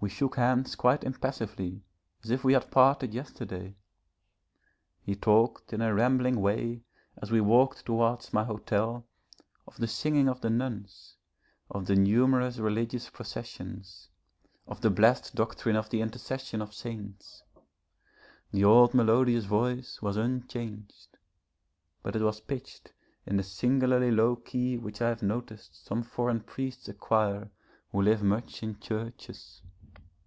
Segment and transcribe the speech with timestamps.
[0.00, 1.84] We shook hands quite impassively
[2.24, 3.76] as if we had parted yesterday.
[5.00, 6.82] He talked in a rambling way
[7.22, 9.06] as we walked towards my hotel,
[9.68, 11.14] of the singing of the nuns,
[11.70, 14.08] of the numerous religious processions,
[14.66, 17.44] of the blessed doctrine of the intercession of saints.
[18.50, 21.18] The old melodious voice was unchanged,
[22.02, 22.92] but it was pitched
[23.26, 27.52] in the singularly low key which I have noticed some foreign priests acquire
[27.92, 29.62] who live much in churches.